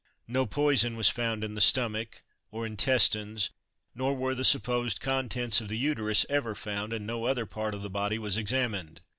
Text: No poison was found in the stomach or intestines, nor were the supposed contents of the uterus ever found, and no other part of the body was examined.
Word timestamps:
No 0.27 0.47
poison 0.47 0.95
was 0.97 1.09
found 1.09 1.43
in 1.43 1.53
the 1.53 1.61
stomach 1.61 2.23
or 2.49 2.65
intestines, 2.65 3.51
nor 3.93 4.15
were 4.15 4.33
the 4.33 4.43
supposed 4.43 4.99
contents 4.99 5.61
of 5.61 5.67
the 5.67 5.77
uterus 5.77 6.25
ever 6.27 6.55
found, 6.55 6.91
and 6.91 7.05
no 7.05 7.25
other 7.25 7.45
part 7.45 7.75
of 7.75 7.83
the 7.83 7.87
body 7.91 8.17
was 8.17 8.35
examined. 8.35 9.01